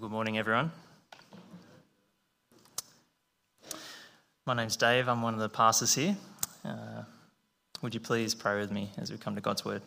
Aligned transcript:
Well, 0.00 0.08
good 0.08 0.14
morning, 0.14 0.38
everyone. 0.38 0.70
My 4.46 4.54
name's 4.54 4.76
Dave. 4.76 5.08
I'm 5.08 5.20
one 5.20 5.34
of 5.34 5.40
the 5.40 5.50
pastors 5.50 5.94
here. 5.94 6.16
Uh, 6.64 7.02
would 7.82 7.92
you 7.92 8.00
please 8.00 8.34
pray 8.34 8.58
with 8.58 8.72
me 8.72 8.92
as 8.96 9.12
we 9.12 9.18
come 9.18 9.34
to 9.34 9.42
God's 9.42 9.62
Word? 9.62 9.82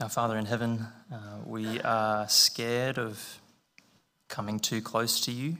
Our 0.00 0.08
Father 0.08 0.36
in 0.36 0.46
heaven, 0.46 0.88
uh, 1.12 1.18
we 1.46 1.80
are 1.82 2.28
scared 2.28 2.98
of 2.98 3.38
coming 4.28 4.58
too 4.58 4.82
close 4.82 5.20
to 5.20 5.30
you 5.30 5.56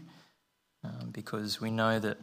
um, 0.82 1.10
because 1.12 1.60
we 1.60 1.70
know 1.70 2.00
that 2.00 2.18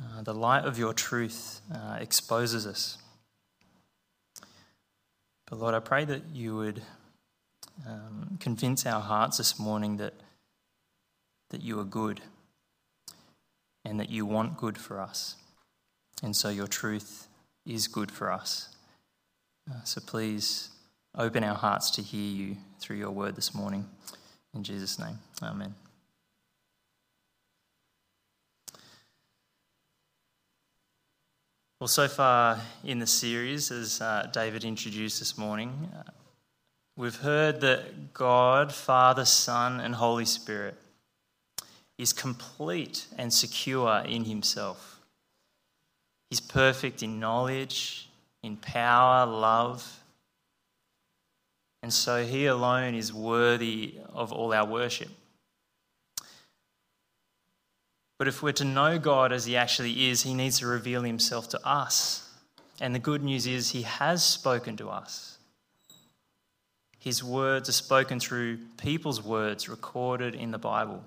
uh, 0.00 0.22
the 0.22 0.34
light 0.34 0.64
of 0.64 0.78
your 0.78 0.92
truth 0.92 1.60
uh, 1.72 1.96
exposes 2.00 2.66
us. 2.66 2.98
But 5.48 5.58
Lord, 5.58 5.74
I 5.74 5.80
pray 5.80 6.04
that 6.04 6.22
you 6.32 6.56
would 6.56 6.82
um, 7.86 8.36
convince 8.40 8.84
our 8.84 9.00
hearts 9.00 9.38
this 9.38 9.58
morning 9.58 9.96
that, 9.98 10.14
that 11.50 11.62
you 11.62 11.78
are 11.78 11.84
good 11.84 12.20
and 13.84 14.00
that 14.00 14.10
you 14.10 14.26
want 14.26 14.56
good 14.56 14.76
for 14.76 15.00
us. 15.00 15.36
And 16.22 16.34
so 16.34 16.48
your 16.48 16.66
truth 16.66 17.28
is 17.64 17.88
good 17.88 18.10
for 18.10 18.32
us. 18.32 18.74
Uh, 19.70 19.82
so 19.84 20.00
please 20.00 20.70
open 21.16 21.44
our 21.44 21.54
hearts 21.54 21.90
to 21.92 22.02
hear 22.02 22.32
you 22.32 22.56
through 22.80 22.96
your 22.96 23.10
word 23.10 23.36
this 23.36 23.54
morning. 23.54 23.86
In 24.54 24.64
Jesus' 24.64 24.98
name, 24.98 25.18
amen. 25.42 25.85
Well, 31.78 31.88
so 31.88 32.08
far 32.08 32.58
in 32.84 33.00
the 33.00 33.06
series, 33.06 33.70
as 33.70 34.00
uh, 34.00 34.30
David 34.32 34.64
introduced 34.64 35.18
this 35.18 35.36
morning, 35.36 35.90
uh, 35.94 36.10
we've 36.96 37.16
heard 37.16 37.60
that 37.60 38.14
God, 38.14 38.72
Father, 38.72 39.26
Son, 39.26 39.80
and 39.80 39.94
Holy 39.94 40.24
Spirit 40.24 40.78
is 41.98 42.14
complete 42.14 43.06
and 43.18 43.30
secure 43.30 44.02
in 44.06 44.24
Himself. 44.24 45.00
He's 46.30 46.40
perfect 46.40 47.02
in 47.02 47.20
knowledge, 47.20 48.08
in 48.42 48.56
power, 48.56 49.26
love, 49.26 50.00
and 51.82 51.92
so 51.92 52.24
He 52.24 52.46
alone 52.46 52.94
is 52.94 53.12
worthy 53.12 53.96
of 54.14 54.32
all 54.32 54.54
our 54.54 54.64
worship. 54.64 55.10
But 58.18 58.28
if 58.28 58.42
we're 58.42 58.52
to 58.52 58.64
know 58.64 58.98
God 58.98 59.32
as 59.32 59.44
He 59.44 59.56
actually 59.56 60.08
is, 60.08 60.22
He 60.22 60.34
needs 60.34 60.60
to 60.60 60.66
reveal 60.66 61.02
Himself 61.02 61.48
to 61.50 61.66
us. 61.66 62.28
And 62.80 62.94
the 62.94 62.98
good 62.98 63.22
news 63.22 63.46
is, 63.46 63.70
He 63.70 63.82
has 63.82 64.24
spoken 64.24 64.76
to 64.78 64.88
us. 64.88 65.38
His 66.98 67.22
words 67.22 67.68
are 67.68 67.72
spoken 67.72 68.18
through 68.18 68.58
people's 68.78 69.22
words 69.22 69.68
recorded 69.68 70.34
in 70.34 70.50
the 70.50 70.58
Bible 70.58 71.04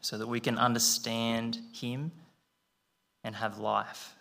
so 0.00 0.18
that 0.18 0.28
we 0.28 0.40
can 0.40 0.58
understand 0.58 1.58
Him 1.72 2.12
and 3.24 3.34
have 3.36 3.58
life. 3.58 4.14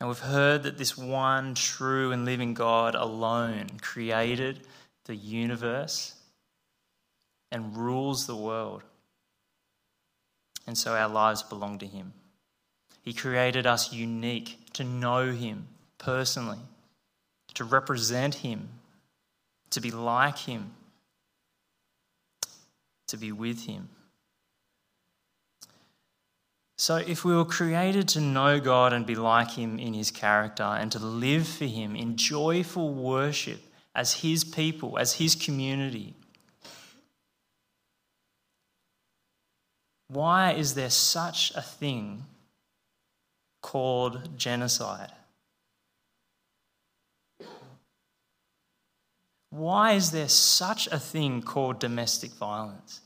And 0.00 0.08
we've 0.08 0.18
heard 0.18 0.64
that 0.64 0.78
this 0.78 0.98
one 0.98 1.54
true 1.54 2.10
and 2.10 2.24
living 2.24 2.54
God 2.54 2.96
alone 2.96 3.68
created 3.80 4.66
the 5.04 5.14
universe 5.14 6.14
and 7.52 7.76
rules 7.76 8.26
the 8.26 8.34
world 8.34 8.82
and 10.66 10.76
so 10.76 10.92
our 10.92 11.08
lives 11.08 11.42
belong 11.42 11.78
to 11.78 11.86
Him. 11.86 12.12
He 13.02 13.12
created 13.12 13.66
us 13.66 13.92
unique 13.92 14.58
to 14.74 14.84
know 14.84 15.32
Him 15.32 15.66
personally, 15.98 16.60
to 17.54 17.64
represent 17.64 18.36
Him, 18.36 18.68
to 19.70 19.80
be 19.80 19.90
like 19.90 20.38
Him, 20.38 20.72
to 23.08 23.16
be 23.16 23.32
with 23.32 23.66
Him. 23.66 23.88
So, 26.78 26.96
if 26.96 27.24
we 27.24 27.34
were 27.36 27.44
created 27.44 28.08
to 28.08 28.20
know 28.20 28.58
God 28.58 28.92
and 28.92 29.06
be 29.06 29.14
like 29.14 29.52
Him 29.52 29.78
in 29.78 29.94
His 29.94 30.10
character 30.10 30.64
and 30.64 30.90
to 30.92 30.98
live 30.98 31.46
for 31.46 31.66
Him 31.66 31.94
in 31.94 32.16
joyful 32.16 32.92
worship 32.92 33.60
as 33.94 34.14
His 34.14 34.42
people, 34.42 34.98
as 34.98 35.12
His 35.14 35.36
community, 35.36 36.14
Why 40.12 40.52
is 40.52 40.74
there 40.74 40.90
such 40.90 41.52
a 41.54 41.62
thing 41.62 42.26
called 43.62 44.36
genocide? 44.36 45.10
Why 49.48 49.92
is 49.92 50.10
there 50.10 50.28
such 50.28 50.86
a 50.88 50.98
thing 50.98 51.40
called 51.40 51.78
domestic 51.78 52.32
violence? 52.32 53.00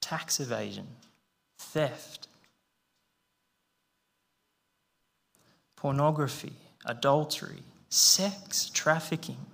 Tax 0.00 0.40
evasion, 0.40 0.88
theft, 1.58 2.26
pornography, 5.76 6.54
adultery, 6.84 7.62
sex, 7.88 8.68
trafficking 8.74 9.46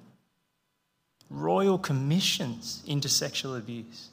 royal 1.31 1.79
commissions 1.79 2.83
into 2.87 3.09
sexual 3.09 3.57
abuse. 3.57 4.09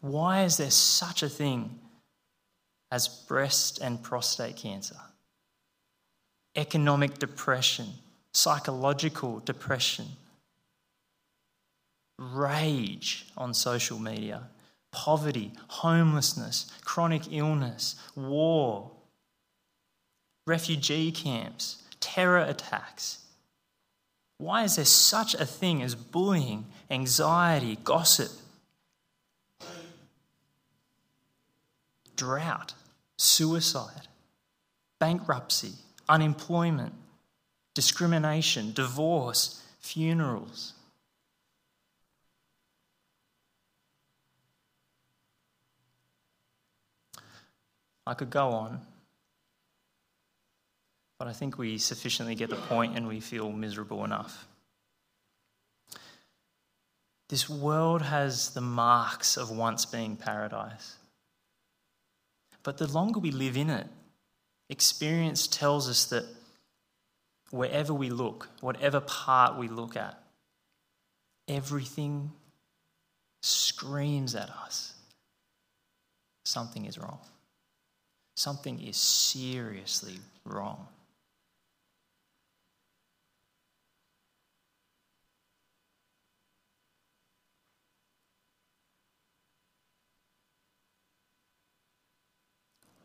Why 0.00 0.44
is 0.44 0.56
there 0.56 0.70
such 0.70 1.22
a 1.22 1.28
thing 1.28 1.78
as 2.90 3.08
breast 3.08 3.80
and 3.80 4.02
prostate 4.02 4.56
cancer? 4.56 4.96
Economic 6.56 7.18
depression, 7.18 7.86
psychological 8.32 9.40
depression, 9.40 10.06
rage 12.18 13.26
on 13.36 13.54
social 13.54 13.98
media, 13.98 14.42
poverty, 14.92 15.52
homelessness, 15.68 16.70
chronic 16.84 17.32
illness, 17.32 17.96
war, 18.14 18.90
refugee 20.46 21.10
camps, 21.10 21.82
terror 22.00 22.42
attacks, 22.42 23.21
why 24.42 24.64
is 24.64 24.74
there 24.74 24.84
such 24.84 25.34
a 25.34 25.46
thing 25.46 25.84
as 25.84 25.94
bullying, 25.94 26.66
anxiety, 26.90 27.78
gossip, 27.84 28.32
drought, 32.16 32.74
suicide, 33.16 34.08
bankruptcy, 34.98 35.74
unemployment, 36.08 36.92
discrimination, 37.72 38.72
divorce, 38.72 39.62
funerals? 39.78 40.72
I 48.04 48.14
could 48.14 48.30
go 48.30 48.48
on, 48.48 48.80
but 51.22 51.28
I 51.28 51.34
think 51.34 51.56
we 51.56 51.78
sufficiently 51.78 52.34
get 52.34 52.50
the 52.50 52.56
point 52.56 52.96
and 52.96 53.06
we 53.06 53.20
feel 53.20 53.52
miserable 53.52 54.04
enough. 54.04 54.48
This 57.28 57.48
world 57.48 58.02
has 58.02 58.50
the 58.54 58.60
marks 58.60 59.36
of 59.36 59.48
once 59.48 59.86
being 59.86 60.16
paradise. 60.16 60.96
But 62.64 62.78
the 62.78 62.88
longer 62.88 63.20
we 63.20 63.30
live 63.30 63.56
in 63.56 63.70
it, 63.70 63.86
experience 64.68 65.46
tells 65.46 65.88
us 65.88 66.06
that 66.06 66.24
wherever 67.52 67.94
we 67.94 68.10
look, 68.10 68.48
whatever 68.60 68.98
part 68.98 69.56
we 69.56 69.68
look 69.68 69.96
at, 69.96 70.20
everything 71.46 72.32
screams 73.42 74.34
at 74.34 74.50
us 74.50 74.94
something 76.42 76.84
is 76.84 76.98
wrong. 76.98 77.20
Something 78.34 78.82
is 78.82 78.96
seriously 78.96 80.18
wrong. 80.44 80.88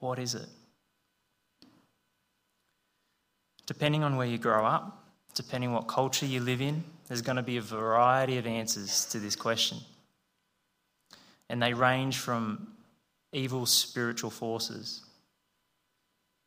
What 0.08 0.20
is 0.20 0.36
it? 0.36 0.48
Depending 3.66 4.06
on 4.06 4.16
where 4.16 4.26
you 4.26 4.38
grow 4.38 4.66
up, 4.66 5.04
depending 5.36 5.74
what 5.74 5.90
culture 5.90 6.26
you 6.26 6.40
live 6.40 6.62
in, 6.62 6.82
there's 7.10 7.22
going 7.22 7.36
to 7.36 7.44
be 7.44 7.58
a 7.58 7.62
variety 7.62 8.38
of 8.38 8.48
answers 8.48 9.04
to 9.08 9.20
this 9.20 9.36
question. 9.36 9.80
And 11.50 11.62
they 11.62 11.74
range 11.74 12.20
from 12.20 12.70
evil 13.34 13.66
spiritual 13.66 14.30
forces 14.30 15.04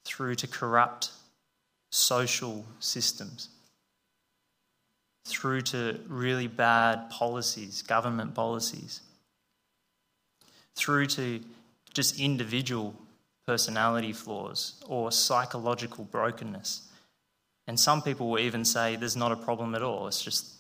through 0.07 0.37
to 0.37 0.47
corrupt 0.47 1.11
social 1.91 2.65
systems, 2.79 3.51
through 5.27 5.61
to 5.61 6.01
really 6.09 6.47
bad 6.47 7.11
policies, 7.11 7.83
government 7.83 8.35
policies, 8.35 9.03
through 10.75 11.05
to 11.09 11.41
just 11.93 12.19
individual 12.19 12.95
personality 13.51 14.13
flaws 14.13 14.75
or 14.87 15.11
psychological 15.11 16.05
brokenness. 16.05 16.83
And 17.67 17.81
some 17.81 18.01
people 18.01 18.31
will 18.31 18.39
even 18.39 18.65
say 18.65 18.95
there's 18.95 19.17
not 19.17 19.33
a 19.33 19.37
problem 19.37 19.75
at 19.75 19.83
all, 19.83 20.07
it's 20.07 20.23
just 20.23 20.53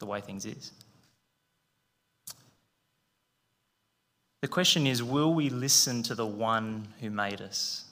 the 0.00 0.04
way 0.04 0.20
things 0.20 0.44
is. 0.44 0.70
The 4.42 4.48
question 4.48 4.86
is 4.86 5.02
will 5.02 5.32
we 5.32 5.48
listen 5.48 6.02
to 6.02 6.14
the 6.14 6.26
one 6.26 6.88
who 7.00 7.08
made 7.08 7.40
us? 7.40 7.86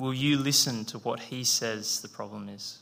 Will 0.00 0.12
you 0.12 0.36
listen 0.36 0.84
to 0.86 0.98
what 0.98 1.20
he 1.20 1.44
says 1.44 2.00
the 2.00 2.08
problem 2.08 2.48
is? 2.48 2.78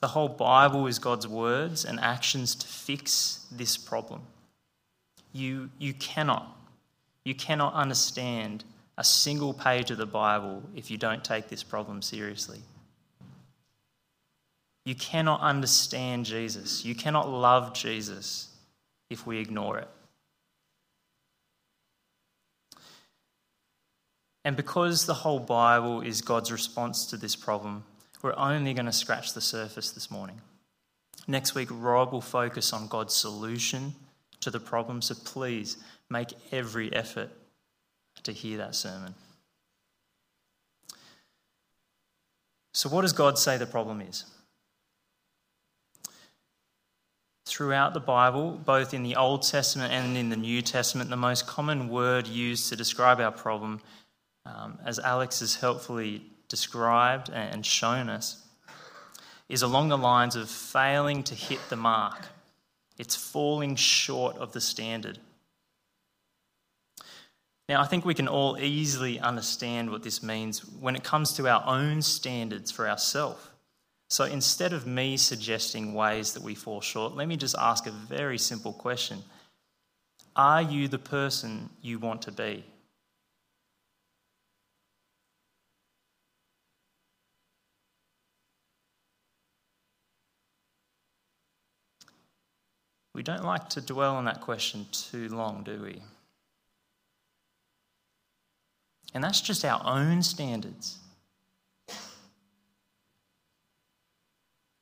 The 0.00 0.08
whole 0.08 0.28
Bible 0.28 0.86
is 0.86 1.00
God's 1.00 1.26
words 1.26 1.84
and 1.84 1.98
actions 1.98 2.54
to 2.54 2.68
fix 2.68 3.44
this 3.50 3.76
problem. 3.76 4.22
You, 5.36 5.68
you 5.78 5.92
cannot, 5.92 6.56
you 7.22 7.34
cannot 7.34 7.74
understand 7.74 8.64
a 8.96 9.04
single 9.04 9.52
page 9.52 9.90
of 9.90 9.98
the 9.98 10.06
Bible 10.06 10.62
if 10.74 10.90
you 10.90 10.96
don't 10.96 11.22
take 11.22 11.48
this 11.48 11.62
problem 11.62 12.00
seriously. 12.00 12.60
You 14.86 14.94
cannot 14.94 15.42
understand 15.42 16.24
Jesus. 16.24 16.86
You 16.86 16.94
cannot 16.94 17.28
love 17.28 17.74
Jesus 17.74 18.48
if 19.10 19.26
we 19.26 19.38
ignore 19.38 19.76
it. 19.76 19.88
And 24.42 24.56
because 24.56 25.04
the 25.04 25.12
whole 25.12 25.40
Bible 25.40 26.00
is 26.00 26.22
God's 26.22 26.50
response 26.50 27.04
to 27.06 27.18
this 27.18 27.36
problem, 27.36 27.84
we're 28.22 28.34
only 28.38 28.72
going 28.72 28.86
to 28.86 28.92
scratch 28.92 29.34
the 29.34 29.42
surface 29.42 29.90
this 29.90 30.10
morning. 30.10 30.40
Next 31.28 31.54
week, 31.54 31.68
Rob 31.70 32.12
will 32.12 32.22
focus 32.22 32.72
on 32.72 32.88
God's 32.88 33.12
solution 33.12 33.96
to 34.40 34.50
the 34.50 34.60
problem, 34.60 35.02
so 35.02 35.14
please 35.14 35.76
make 36.10 36.32
every 36.52 36.92
effort 36.92 37.30
to 38.22 38.32
hear 38.32 38.58
that 38.58 38.74
sermon. 38.74 39.14
So, 42.72 42.88
what 42.88 43.02
does 43.02 43.12
God 43.12 43.38
say 43.38 43.56
the 43.56 43.66
problem 43.66 44.00
is? 44.00 44.24
Throughout 47.46 47.94
the 47.94 48.00
Bible, 48.00 48.60
both 48.64 48.92
in 48.92 49.02
the 49.02 49.16
Old 49.16 49.42
Testament 49.42 49.92
and 49.92 50.16
in 50.16 50.28
the 50.28 50.36
New 50.36 50.60
Testament, 50.60 51.08
the 51.08 51.16
most 51.16 51.46
common 51.46 51.88
word 51.88 52.26
used 52.26 52.68
to 52.68 52.76
describe 52.76 53.20
our 53.20 53.32
problem 53.32 53.80
um, 54.44 54.78
as 54.84 54.98
Alex 54.98 55.40
has 55.40 55.56
helpfully 55.56 56.22
described 56.48 57.30
and 57.30 57.64
shown 57.64 58.08
us, 58.08 58.42
is 59.48 59.62
along 59.62 59.88
the 59.88 59.98
lines 59.98 60.36
of 60.36 60.50
failing 60.50 61.22
to 61.24 61.34
hit 61.34 61.60
the 61.68 61.76
mark. 61.76 62.26
It's 62.98 63.16
falling 63.16 63.76
short 63.76 64.36
of 64.36 64.52
the 64.52 64.60
standard. 64.60 65.18
Now, 67.68 67.82
I 67.82 67.86
think 67.86 68.04
we 68.04 68.14
can 68.14 68.28
all 68.28 68.58
easily 68.58 69.18
understand 69.18 69.90
what 69.90 70.02
this 70.02 70.22
means 70.22 70.60
when 70.60 70.94
it 70.94 71.02
comes 71.02 71.32
to 71.34 71.48
our 71.48 71.64
own 71.66 72.00
standards 72.00 72.70
for 72.70 72.88
ourselves. 72.88 73.42
So 74.08 74.24
instead 74.24 74.72
of 74.72 74.86
me 74.86 75.16
suggesting 75.16 75.92
ways 75.92 76.32
that 76.34 76.42
we 76.42 76.54
fall 76.54 76.80
short, 76.80 77.16
let 77.16 77.26
me 77.26 77.36
just 77.36 77.56
ask 77.58 77.86
a 77.86 77.90
very 77.90 78.38
simple 78.38 78.72
question 78.72 79.22
Are 80.36 80.62
you 80.62 80.86
the 80.86 80.98
person 80.98 81.70
you 81.82 81.98
want 81.98 82.22
to 82.22 82.32
be? 82.32 82.64
We 93.16 93.22
don't 93.22 93.44
like 93.44 93.70
to 93.70 93.80
dwell 93.80 94.16
on 94.16 94.26
that 94.26 94.42
question 94.42 94.84
too 94.92 95.30
long, 95.30 95.62
do 95.64 95.80
we? 95.80 96.02
And 99.14 99.24
that's 99.24 99.40
just 99.40 99.64
our 99.64 99.80
own 99.86 100.22
standards. 100.22 100.98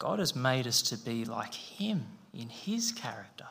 God 0.01 0.19
has 0.19 0.35
made 0.35 0.67
us 0.67 0.83
to 0.83 0.99
be 0.99 1.25
like 1.25 1.55
Him 1.55 2.07
in 2.33 2.49
His 2.49 2.91
character. 2.91 3.47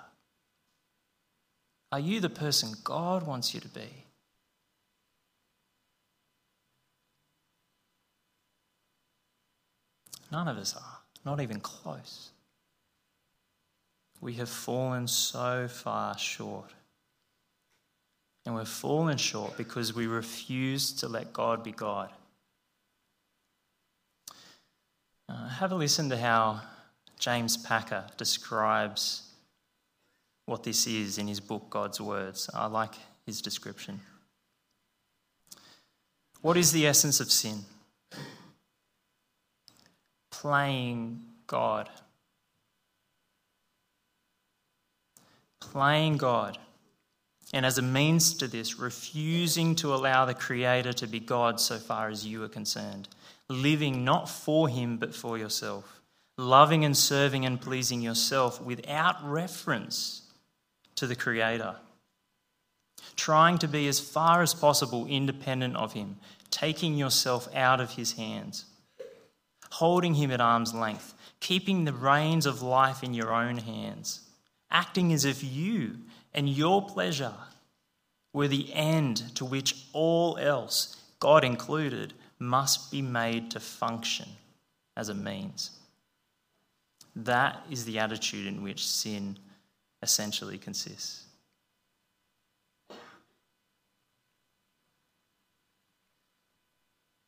Are 1.93 1.99
you 2.01 2.19
the 2.19 2.29
person 2.29 2.73
God 2.83 3.25
wants 3.25 3.53
you 3.53 3.61
to 3.61 3.69
be? 3.69 3.87
None 10.29 10.49
of 10.49 10.57
us 10.57 10.75
are, 10.75 10.99
not 11.23 11.39
even 11.39 11.61
close 11.61 12.32
we 14.23 14.33
have 14.35 14.47
fallen 14.47 15.05
so 15.05 15.67
far 15.67 16.17
short. 16.17 16.71
And 18.45 18.55
we've 18.55 18.67
fallen 18.67 19.17
short 19.17 19.57
because 19.57 19.93
we 19.93 20.07
refuse 20.07 20.93
to 20.93 21.09
let 21.09 21.33
God 21.33 21.61
be 21.61 21.73
God. 21.73 22.09
Uh, 25.27 25.49
have 25.49 25.73
a 25.73 25.75
listen 25.75 26.09
to 26.09 26.17
how 26.17 26.61
James 27.19 27.57
Packer 27.57 28.05
describes 28.15 29.23
what 30.45 30.63
this 30.63 30.87
is 30.87 31.17
in 31.17 31.27
his 31.27 31.41
book, 31.41 31.69
God's 31.69 31.99
Words. 31.99 32.49
I 32.53 32.67
like 32.67 32.95
his 33.25 33.41
description. 33.41 33.99
What 36.41 36.55
is 36.55 36.71
the 36.71 36.87
essence 36.87 37.19
of 37.19 37.29
sin? 37.29 37.59
Playing 40.31 41.21
God. 41.45 41.89
Playing 45.71 46.17
God, 46.17 46.57
and 47.53 47.65
as 47.65 47.77
a 47.77 47.83
means 47.83 48.33
to 48.35 48.47
this, 48.47 48.79
refusing 48.79 49.75
to 49.75 49.93
allow 49.93 50.25
the 50.25 50.33
Creator 50.33 50.93
to 50.93 51.07
be 51.07 51.19
God 51.19 51.59
so 51.59 51.77
far 51.77 52.09
as 52.09 52.25
you 52.25 52.43
are 52.43 52.49
concerned, 52.49 53.07
living 53.47 54.03
not 54.03 54.27
for 54.27 54.67
Him 54.67 54.97
but 54.97 55.13
for 55.15 55.37
yourself, 55.37 56.01
loving 56.37 56.83
and 56.83 56.97
serving 56.97 57.45
and 57.45 57.61
pleasing 57.61 58.01
yourself 58.01 58.59
without 58.61 59.15
reference 59.23 60.23
to 60.95 61.05
the 61.05 61.15
Creator, 61.15 61.75
trying 63.15 63.59
to 63.59 63.67
be 63.67 63.87
as 63.87 63.99
far 63.99 64.41
as 64.41 64.53
possible 64.53 65.05
independent 65.05 65.75
of 65.75 65.93
Him, 65.93 66.17
taking 66.49 66.97
yourself 66.97 67.47
out 67.55 67.79
of 67.79 67.91
His 67.91 68.13
hands, 68.13 68.65
holding 69.71 70.15
Him 70.15 70.31
at 70.31 70.41
arm's 70.41 70.73
length, 70.73 71.13
keeping 71.39 71.85
the 71.85 71.93
reins 71.93 72.47
of 72.47 72.63
life 72.63 73.03
in 73.03 73.13
your 73.13 73.31
own 73.31 73.57
hands 73.57 74.22
acting 74.73 75.13
as 75.13 75.23
if 75.23 75.43
you 75.43 75.99
and 76.33 76.49
your 76.49 76.85
pleasure 76.85 77.33
were 78.33 78.47
the 78.47 78.73
end 78.73 79.35
to 79.35 79.45
which 79.45 79.85
all 79.93 80.37
else, 80.37 80.97
God 81.19 81.43
included, 81.43 82.13
must 82.39 82.91
be 82.91 83.01
made 83.01 83.51
to 83.51 83.59
function 83.59 84.27
as 84.97 85.09
a 85.09 85.13
means. 85.13 85.71
That 87.15 87.63
is 87.69 87.85
the 87.85 87.99
attitude 87.99 88.47
in 88.47 88.63
which 88.63 88.85
sin 88.85 89.37
essentially 90.01 90.57
consists. 90.57 91.25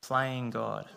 Playing 0.02 0.50
God. 0.50 0.88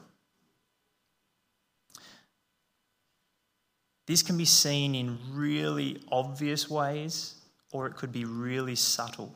This 4.09 4.23
can 4.23 4.39
be 4.39 4.47
seen 4.47 4.95
in 4.95 5.19
really 5.33 6.03
obvious 6.11 6.71
ways, 6.71 7.35
or 7.73 7.87
it 7.87 7.95
could 7.95 8.11
be 8.11 8.25
really 8.25 8.75
subtle. 8.75 9.35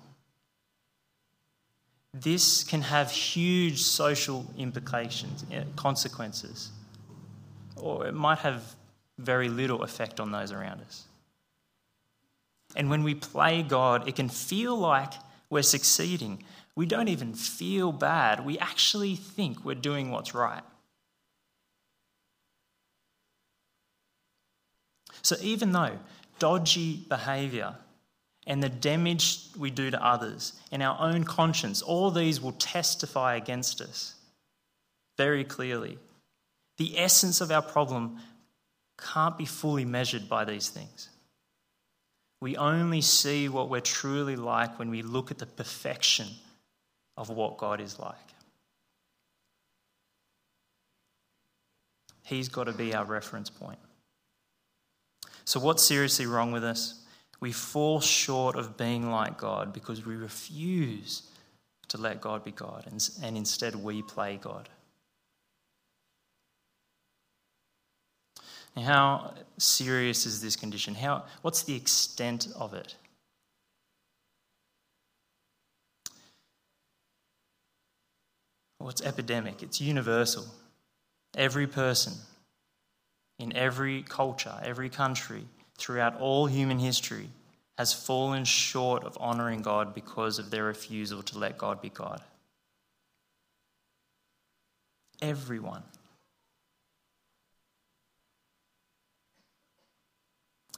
This 2.15 2.65
can 2.65 2.81
have 2.81 3.11
huge 3.11 3.83
social 3.83 4.47
implications, 4.57 5.45
eh, 5.53 5.65
consequences, 5.77 6.71
or 7.77 8.07
it 8.07 8.15
might 8.15 8.39
have 8.39 8.75
very 9.19 9.51
little 9.51 9.83
effect 9.83 10.19
on 10.19 10.33
those 10.33 10.53
around 10.53 10.81
us. 10.81 11.05
And 12.75 12.89
when 12.89 13.03
we 13.03 13.15
play 13.15 13.63
God, 13.63 14.09
it 14.09 14.17
can 14.17 14.31
feel 14.31 14.75
like 14.75 15.13
we're 15.51 15.61
succeeding. 15.61 16.43
We 16.75 16.87
don't 16.87 17.09
even 17.09 17.35
feel 17.35 17.93
bad. 17.93 18.47
We 18.47 18.59
actually 18.59 19.17
think 19.17 19.67
we're 19.67 19.75
doing 19.75 20.11
what's 20.11 20.35
right. 20.35 20.63
So 25.23 25.37
even 25.41 25.73
though 25.73 25.99
dodgy 26.39 27.05
behavior 27.09 27.75
and 28.47 28.63
the 28.63 28.69
damage 28.69 29.47
we 29.57 29.71
do 29.71 29.91
to 29.91 30.05
others 30.05 30.53
and 30.71 30.83
our 30.83 30.99
own 31.01 31.25
conscience, 31.25 31.81
all 31.83 32.11
these 32.11 32.41
will 32.41 32.53
testify 32.53 33.37
against 33.37 33.81
us 33.81 34.15
very 35.17 35.45
clearly. 35.45 35.99
The 36.79 36.99
essence 36.99 37.41
of 37.41 37.51
our 37.51 37.63
problem 37.63 38.19
can't 38.99 39.39
be 39.39 39.47
fully 39.47 39.85
measured 39.85 40.29
by 40.29 40.45
these 40.45 40.69
things. 40.69 41.09
We 42.41 42.57
only 42.57 43.03
see 43.03 43.49
what 43.49 43.69
we're 43.69 43.81
truly 43.81 44.35
like 44.35 44.79
when 44.79 44.91
we 44.91 45.03
look 45.03 45.31
at 45.31 45.39
the 45.39 45.47
perfection 45.47 46.27
of 47.17 47.29
what 47.29 47.59
God 47.59 47.81
is 47.81 47.99
like. 48.01 48.17
He's 52.25 52.49
got 52.49 52.65
to 52.65 52.73
be 52.73 52.95
our 52.95 53.05
reference 53.05 53.51
point. 53.51 53.79
So, 55.45 55.61
what's 55.61 55.83
seriously 55.83 56.27
wrong 56.27 56.53
with 56.53 56.65
us? 56.65 57.03
We 57.41 57.53
fall 57.53 58.01
short 58.01 58.57
of 58.57 58.77
being 58.77 59.11
like 59.11 59.39
God 59.39 59.73
because 59.73 60.07
we 60.07 60.15
refuse 60.15 61.23
to 61.89 61.99
let 61.99 62.21
God 62.21 62.45
be 62.45 62.53
God, 62.53 62.87
and, 62.91 63.09
and 63.23 63.37
instead 63.37 63.75
we 63.75 64.03
play 64.03 64.39
God. 64.41 64.69
Now, 68.77 68.83
how 68.83 69.35
serious 69.59 70.25
is 70.25 70.41
this 70.41 70.57
condition? 70.57 70.95
How, 70.95 71.25
what's 71.43 71.65
the 71.65 71.75
extent 71.75 72.49
of 72.57 72.73
it? 72.73 72.95
Well, 78.79 78.89
it's 78.89 79.03
epidemic, 79.03 79.63
it's 79.63 79.81
universal. 79.81 80.47
Every 81.37 81.67
person 81.67 82.15
in 83.43 83.57
every 83.57 84.05
culture, 84.05 84.55
every 84.63 84.89
country, 84.89 85.45
throughout 85.77 86.21
all 86.21 86.47
human 86.47 86.79
history, 86.79 87.29
has 87.77 87.93
fallen 87.93 88.45
short 88.45 89.03
of 89.03 89.19
honouring 89.19 89.63
God 89.63 89.97
because 89.97 90.39
of 90.39 90.51
their 90.51 90.63
refusal 90.63 91.25
to 91.25 91.39
let 91.39 91.59
God 91.59 91.83
be 91.83 91.89
God. 91.89 92.21
Everyone. 95.21 95.83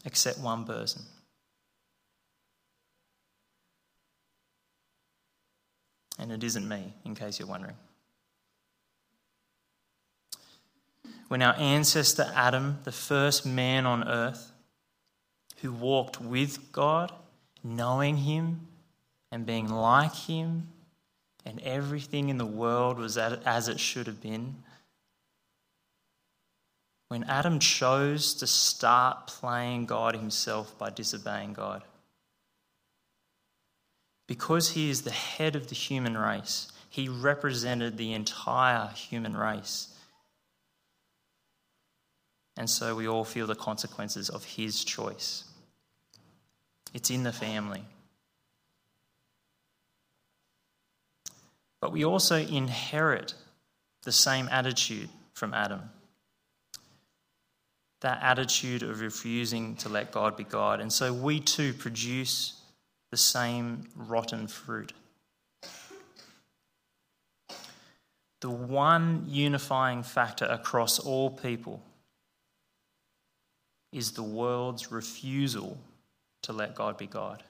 Except 0.07 0.39
one 0.39 0.65
person. 0.65 1.03
And 6.19 6.33
it 6.33 6.43
isn't 6.43 6.67
me, 6.67 6.95
in 7.05 7.15
case 7.15 7.39
you're 7.39 7.49
wondering. 7.49 7.77
When 11.29 11.43
our 11.43 11.55
ancestor 11.57 12.31
Adam, 12.35 12.79
the 12.85 12.93
first 12.93 13.47
man 13.47 13.87
on 13.87 14.07
earth, 14.07 14.53
who 15.63 15.73
walked 15.73 16.21
with 16.21 16.73
God, 16.73 17.13
knowing 17.63 18.19
Him 18.19 18.69
and 19.33 19.47
being 19.47 19.69
like 19.69 20.15
Him, 20.15 20.69
and 21.47 21.61
everything 21.63 22.29
in 22.29 22.39
the 22.39 22.47
world 22.47 22.99
was 22.99 23.17
as 23.19 23.69
it 23.69 23.81
should 23.81 24.07
have 24.07 24.21
been. 24.21 24.57
When 27.09 27.25
Adam 27.25 27.59
chose 27.59 28.35
to 28.35 28.47
start 28.47 29.27
playing 29.27 29.87
God 29.87 30.17
himself 30.17 30.77
by 30.79 30.91
disobeying 30.91 31.53
God, 31.53 31.85
because 34.27 34.71
he 34.71 34.89
is 34.89 35.03
the 35.03 35.11
head 35.11 35.55
of 35.55 35.69
the 35.69 35.75
human 35.75 36.17
race, 36.17 36.73
he 36.89 37.09
represented 37.09 37.99
the 37.99 38.15
entire 38.15 38.89
human 38.89 39.37
race. 39.37 39.94
And 42.57 42.69
so 42.71 42.95
we 42.95 43.09
all 43.09 43.25
feel 43.25 43.47
the 43.47 43.55
consequences 43.55 44.29
of 44.31 44.45
his 44.45 44.85
choice. 44.85 45.45
It's 46.93 47.11
in 47.11 47.25
the 47.25 47.33
family. 47.33 47.85
But 51.81 51.93
we 51.93 52.05
also 52.05 52.37
inherit 52.37 53.35
the 54.05 54.13
same 54.13 54.49
attitude 54.51 55.09
from 55.35 55.53
Adam 55.53 55.91
that 58.05 58.23
attitude 58.23 58.83
of 58.83 59.01
refusing 59.01 59.75
to 59.77 59.89
let 59.89 60.13
God 60.13 60.37
be 60.37 60.45
God. 60.45 60.79
And 60.79 60.93
so 60.93 61.11
we 61.11 61.41
too 61.41 61.73
produce 61.73 62.61
the 63.11 63.17
same 63.17 63.89
rotten 63.97 64.47
fruit. 64.47 64.93
The 68.43 68.51
one 68.51 69.25
unifying 69.27 70.03
factor 70.03 70.45
across 70.45 70.99
all 70.99 71.31
people 71.31 71.83
is 73.95 74.11
the 74.11 74.23
world's 74.23 74.91
refusal 74.91 75.79
to 76.43 76.53
let 76.53 76.75
God 76.75 76.99
be 76.99 77.07
God. 77.07 77.45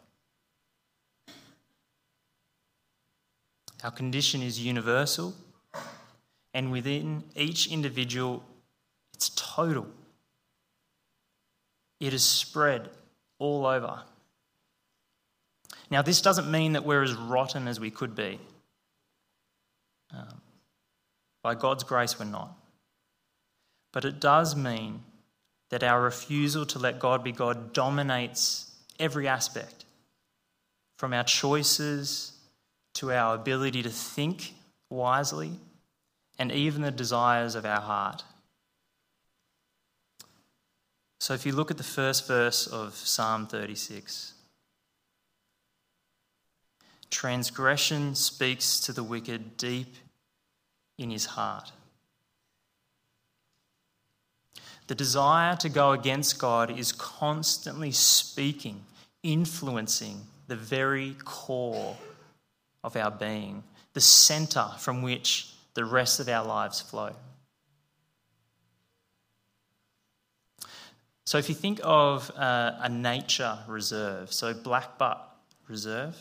Our 3.83 3.91
condition 3.91 4.43
is 4.43 4.61
universal, 4.61 5.35
and 6.53 6.71
within 6.71 7.25
each 7.35 7.67
individual, 7.67 8.45
it's 9.15 9.31
total. 9.31 9.87
It 11.99 12.13
is 12.13 12.23
spread 12.23 12.91
all 13.39 13.65
over. 13.65 14.03
Now, 15.91 16.03
this 16.03 16.21
doesn't 16.21 16.51
mean 16.51 16.75
that 16.75 16.85
we're 16.85 17.03
as 17.03 17.15
rotten 17.15 17.69
as 17.69 17.81
we 17.81 17.91
could 17.91 18.15
be. 18.15 18.39
Um, 20.13 20.41
by 21.43 21.55
God's 21.55 21.85
grace, 21.85 22.19
we're 22.19 22.27
not. 22.27 22.55
But 23.93 24.05
it 24.05 24.21
does 24.21 24.55
mean 24.55 25.03
that 25.71 25.83
our 25.83 26.03
refusal 26.03 26.67
to 26.67 26.79
let 26.79 26.99
God 26.99 27.25
be 27.25 27.33
God 27.33 27.73
dominates 27.73 28.71
every 28.99 29.27
aspect, 29.27 29.85
from 30.97 31.13
our 31.13 31.25
choices 31.25 32.33
to 32.95 33.13
our 33.13 33.35
ability 33.35 33.83
to 33.83 33.91
think 33.91 34.55
wisely, 34.91 35.53
and 36.39 36.53
even 36.53 36.83
the 36.83 36.91
desires 36.91 37.55
of 37.55 37.65
our 37.65 37.81
heart. 37.81 38.23
So, 41.19 41.33
if 41.33 41.47
you 41.47 41.53
look 41.53 41.71
at 41.71 41.79
the 41.79 41.83
first 41.83 42.29
verse 42.29 42.67
of 42.67 42.95
Psalm 42.95 43.47
36, 43.47 44.35
transgression 47.11 48.15
speaks 48.15 48.81
to 48.81 48.93
the 48.93 49.03
wicked 49.03 49.57
deep 49.57 49.95
in 50.99 51.11
his 51.11 51.25
heart. 51.25 51.73
The 54.87 54.95
desire 54.95 55.57
to 55.57 55.69
go 55.69 55.93
against 55.93 56.39
God 56.39 56.79
is 56.79 56.93
constantly 56.93 57.91
speaking, 57.91 58.83
influencing 59.23 60.21
the 60.47 60.57
very 60.57 61.17
core 61.25 61.97
of 62.83 62.97
our 62.97 63.11
being, 63.11 63.65
the 63.95 64.01
center 64.01 64.67
from 64.79 65.03
which 65.03 65.55
the 65.73 65.85
rest 65.85 66.21
of 66.21 66.29
our 66.29 66.45
lives 66.45 66.81
flow. 66.83 67.13
So, 71.27 71.39
if 71.39 71.49
you 71.49 71.55
think 71.55 71.81
of 71.83 72.31
uh, 72.37 72.73
a 72.81 72.89
nature 72.91 73.59
reserve, 73.67 74.33
so 74.33 74.53
Blackbutt 74.53 75.19
Reserve, 75.67 76.15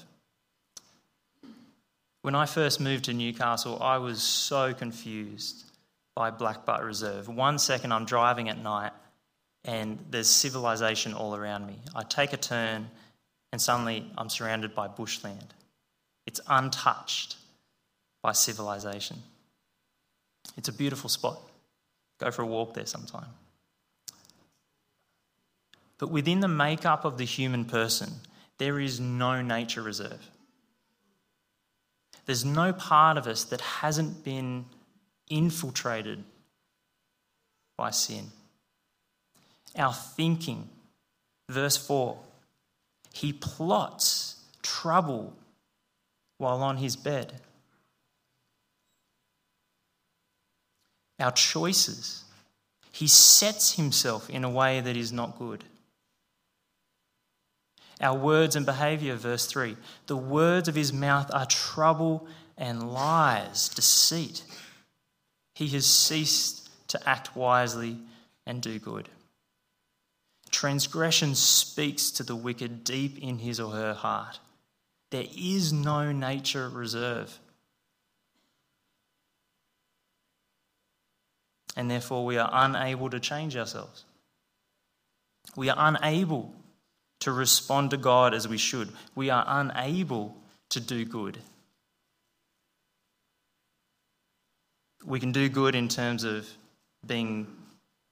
when 2.22 2.36
I 2.36 2.46
first 2.46 2.80
moved 2.80 3.04
to 3.06 3.14
Newcastle, 3.14 3.84
I 3.84 3.98
was 3.98 4.24
so 4.24 4.74
confused 4.74 5.73
by 6.16 6.32
Blackbutt 6.32 6.84
Reserve. 6.84 7.28
One 7.28 7.58
second 7.58 7.92
I'm 7.92 8.06
driving 8.06 8.50
at 8.50 8.58
night 8.58 8.92
and 9.66 10.00
there's 10.10 10.30
civilization 10.30 11.14
all 11.14 11.36
around 11.36 11.66
me. 11.66 11.80
I 11.96 12.04
take 12.04 12.34
a 12.34 12.38
turn 12.38 12.90
and 13.52 13.62
suddenly 13.62 14.12
I'm 14.18 14.30
surrounded 14.30 14.76
by 14.76 14.88
bushland. 14.88 15.54
It's 16.26 16.42
untouched 16.48 17.38
by 18.22 18.32
civilization. 18.32 19.18
It's 20.58 20.70
a 20.70 20.74
beautiful 20.74 21.10
spot. 21.10 21.42
Go 22.20 22.32
for 22.32 22.44
a 22.44 22.48
walk 22.48 22.74
there 22.74 22.86
sometime. 22.86 23.28
But 25.98 26.10
within 26.10 26.42
the 26.42 26.48
makeup 26.48 27.06
of 27.06 27.18
the 27.18 27.26
human 27.26 27.66
person, 27.66 28.10
there 28.58 28.80
is 28.80 29.00
no 29.00 29.42
nature 29.42 29.82
reserve. 29.82 30.30
There's 32.26 32.46
no 32.46 32.72
part 32.72 33.18
of 33.18 33.28
us 33.28 33.44
that 33.46 33.62
hasn't 33.62 34.24
been 34.24 34.66
infiltrated 35.30 36.24
by 37.78 37.92
sin. 37.92 38.32
Our 39.76 39.94
thinking, 39.94 40.70
verse 41.50 41.78
4, 41.78 42.18
he 43.12 43.34
plots 43.34 44.36
trouble 44.62 45.34
while 46.38 46.62
on 46.62 46.78
his 46.78 46.96
bed. 46.96 47.34
Our 51.20 51.32
choices, 51.32 52.24
he 52.92 53.08
sets 53.08 53.74
himself 53.74 54.30
in 54.30 54.44
a 54.44 54.50
way 54.50 54.82
that 54.82 54.98
is 54.98 55.12
not 55.12 55.38
good. 55.38 55.64
Our 58.02 58.18
words 58.18 58.56
and 58.56 58.66
behavior, 58.66 59.16
verse 59.16 59.46
3 59.46 59.78
the 60.08 60.18
words 60.18 60.68
of 60.68 60.76
his 60.76 60.92
mouth 60.92 61.32
are 61.34 61.46
trouble 61.46 62.28
and 62.58 62.92
lies, 62.92 63.70
deceit. 63.70 64.44
He 65.54 65.68
has 65.70 65.86
ceased 65.86 66.70
to 66.90 67.10
act 67.10 67.36
wisely 67.36 67.98
and 68.46 68.62
do 68.62 68.80
good. 68.80 69.10
Transgression 70.50 71.36
speaks 71.36 72.12
to 72.12 72.24
the 72.24 72.36
wicked 72.36 72.84
deep 72.84 73.18
in 73.18 73.40
his 73.40 73.60
or 73.60 73.72
her 73.72 73.94
heart. 73.94 74.40
There 75.10 75.26
is 75.38 75.74
no 75.74 76.12
nature 76.12 76.70
reserve. 76.70 77.40
And 81.76 81.90
therefore, 81.90 82.26
we 82.26 82.38
are 82.38 82.50
unable 82.52 83.10
to 83.10 83.20
change 83.20 83.56
ourselves. 83.58 84.06
We 85.56 85.70
are 85.70 85.78
unable 85.78 86.54
to 87.22 87.32
respond 87.32 87.92
to 87.92 87.98
God 87.98 88.34
as 88.34 88.48
we 88.48 88.58
should. 88.58 88.90
We 89.16 89.30
are 89.30 89.46
unable 89.48 90.36
to 90.70 90.80
do 90.80 91.06
good. 91.06 91.40
We 95.06 95.20
can 95.20 95.32
do 95.32 95.50
good 95.50 95.76
in 95.76 95.88
terms 95.88 96.24
of 96.24 96.48
being 97.06 97.48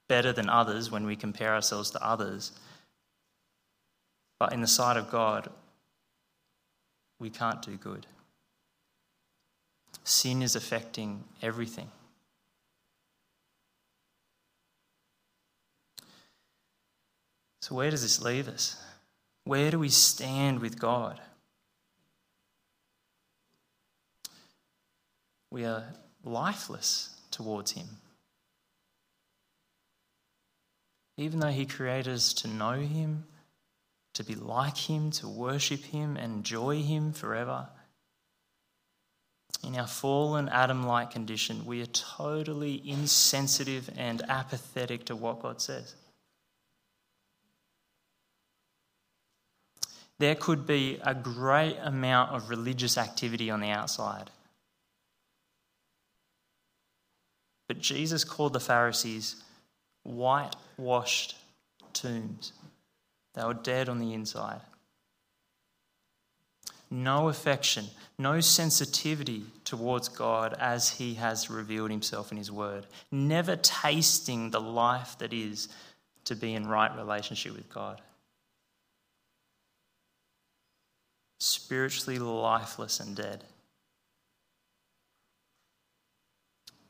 better 0.08 0.32
than 0.32 0.48
others 0.48 0.90
when 0.90 1.06
we 1.06 1.16
compare 1.16 1.54
ourselves 1.54 1.90
to 1.90 2.06
others, 2.06 2.52
But 4.38 4.52
in 4.52 4.60
the 4.60 4.66
sight 4.66 4.96
of 4.96 5.08
God, 5.08 5.48
we 7.20 7.30
can't 7.30 7.62
do 7.62 7.76
good. 7.76 8.06
Sin 10.02 10.42
is 10.42 10.56
affecting 10.56 11.22
everything. 11.40 11.88
So, 17.60 17.76
where 17.76 17.90
does 17.90 18.02
this 18.02 18.20
leave 18.20 18.48
us? 18.48 18.82
Where 19.44 19.70
do 19.70 19.78
we 19.78 19.88
stand 19.88 20.58
with 20.58 20.80
God? 20.80 21.20
We 25.50 25.64
are 25.64 25.84
lifeless 26.24 27.10
towards 27.30 27.72
Him. 27.72 27.86
Even 31.16 31.40
though 31.40 31.48
He 31.48 31.66
created 31.66 32.12
us 32.14 32.32
to 32.34 32.48
know 32.48 32.72
Him, 32.72 33.24
to 34.14 34.24
be 34.24 34.34
like 34.34 34.76
Him, 34.76 35.10
to 35.12 35.28
worship 35.28 35.82
Him, 35.84 36.16
and 36.16 36.34
enjoy 36.34 36.82
Him 36.82 37.12
forever, 37.12 37.68
in 39.64 39.76
our 39.76 39.86
fallen 39.86 40.48
Adam 40.48 40.86
like 40.86 41.12
condition, 41.12 41.64
we 41.64 41.82
are 41.82 41.86
totally 41.86 42.82
insensitive 42.84 43.88
and 43.96 44.22
apathetic 44.28 45.04
to 45.06 45.16
what 45.16 45.40
God 45.40 45.60
says. 45.60 45.94
There 50.18 50.34
could 50.34 50.66
be 50.66 50.98
a 51.02 51.14
great 51.14 51.76
amount 51.82 52.32
of 52.32 52.50
religious 52.50 52.98
activity 52.98 53.50
on 53.50 53.60
the 53.60 53.70
outside. 53.70 54.30
But 57.72 57.80
Jesus 57.80 58.22
called 58.22 58.52
the 58.52 58.60
Pharisees 58.60 59.36
whitewashed 60.02 61.36
tombs. 61.94 62.52
They 63.32 63.42
were 63.42 63.54
dead 63.54 63.88
on 63.88 63.98
the 63.98 64.12
inside. 64.12 64.60
No 66.90 67.30
affection, 67.30 67.86
no 68.18 68.40
sensitivity 68.40 69.44
towards 69.64 70.10
God 70.10 70.54
as 70.58 70.90
He 70.90 71.14
has 71.14 71.48
revealed 71.48 71.90
Himself 71.90 72.30
in 72.30 72.36
His 72.36 72.52
Word. 72.52 72.84
Never 73.10 73.56
tasting 73.56 74.50
the 74.50 74.60
life 74.60 75.16
that 75.16 75.32
is 75.32 75.70
to 76.26 76.36
be 76.36 76.52
in 76.52 76.68
right 76.68 76.94
relationship 76.94 77.56
with 77.56 77.72
God. 77.72 78.02
Spiritually 81.40 82.18
lifeless 82.18 83.00
and 83.00 83.16
dead. 83.16 83.44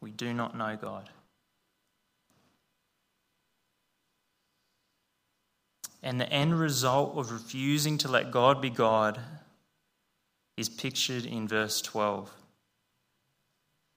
We 0.02 0.10
do 0.10 0.34
not 0.34 0.56
know 0.56 0.76
God. 0.76 1.08
And 6.02 6.20
the 6.20 6.28
end 6.28 6.58
result 6.58 7.16
of 7.16 7.30
refusing 7.30 7.98
to 7.98 8.08
let 8.08 8.32
God 8.32 8.60
be 8.60 8.68
God 8.68 9.20
is 10.56 10.68
pictured 10.68 11.24
in 11.24 11.46
verse 11.46 11.80
12. 11.80 12.30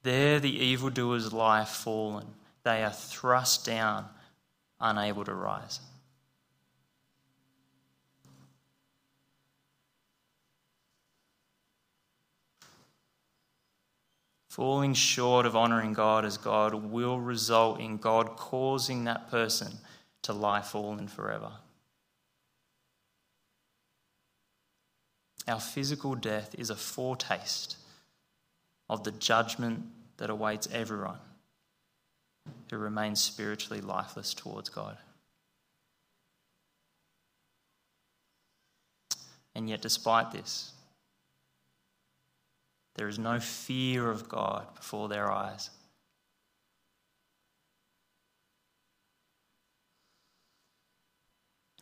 There 0.03 0.39
the 0.39 0.55
evildoers 0.55 1.33
lie 1.33 1.65
fallen, 1.65 2.27
they 2.63 2.83
are 2.83 2.91
thrust 2.91 3.65
down, 3.65 4.05
unable 4.79 5.25
to 5.25 5.33
rise. 5.33 5.79
Falling 14.55 14.93
short 14.93 15.45
of 15.45 15.53
honouring 15.53 15.91
God 15.91 16.23
as 16.23 16.37
God 16.37 16.73
will 16.73 17.19
result 17.19 17.81
in 17.81 17.97
God 17.97 18.37
causing 18.37 19.03
that 19.03 19.29
person 19.29 19.79
to 20.21 20.31
lie 20.31 20.61
fallen 20.61 21.09
forever. 21.09 21.51
Our 25.45 25.59
physical 25.59 26.15
death 26.15 26.55
is 26.57 26.69
a 26.69 26.75
foretaste 26.77 27.75
of 28.89 29.03
the 29.03 29.11
judgment 29.11 29.87
that 30.15 30.29
awaits 30.29 30.69
everyone 30.71 31.19
who 32.69 32.77
remains 32.77 33.19
spiritually 33.19 33.81
lifeless 33.81 34.33
towards 34.33 34.69
God. 34.69 34.97
And 39.53 39.69
yet, 39.69 39.81
despite 39.81 40.31
this, 40.31 40.71
there 42.95 43.07
is 43.07 43.19
no 43.19 43.39
fear 43.39 44.09
of 44.09 44.29
God 44.29 44.73
before 44.75 45.09
their 45.09 45.31
eyes. 45.31 45.69